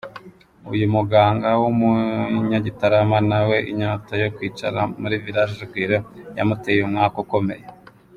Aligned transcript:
Uyu 0.73 0.85
muganga 0.95 1.49
w’umunyagitarama 1.61 3.17
nawe 3.29 3.57
inyota 3.71 4.11
yo 4.21 4.29
kwicara 4.35 4.79
muri 5.01 5.15
Village 5.25 5.53
Urugwiro 5.57 5.97
yamuteye 6.37 6.81
umwaku 6.83 7.19
ukomeye. 7.25 7.65